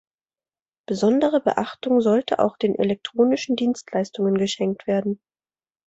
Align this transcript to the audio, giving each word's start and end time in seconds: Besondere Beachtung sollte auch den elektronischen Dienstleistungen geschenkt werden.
Besondere 0.87 1.39
Beachtung 1.41 2.01
sollte 2.01 2.39
auch 2.39 2.57
den 2.57 2.73
elektronischen 2.73 3.55
Dienstleistungen 3.55 4.33
geschenkt 4.35 4.87
werden. 4.87 5.21